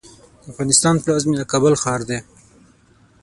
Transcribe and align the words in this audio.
د 0.41 0.43
افغانستان 0.51 0.95
پلازمېنه 1.03 1.45
کابل 1.51 1.73
ښار 1.81 2.01
دی. 2.09 2.19